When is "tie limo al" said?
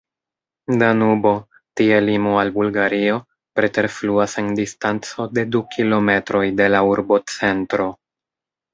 1.81-2.49